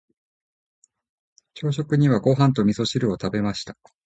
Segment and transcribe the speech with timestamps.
[1.53, 3.75] 朝食にはご飯と味噌汁を食べました。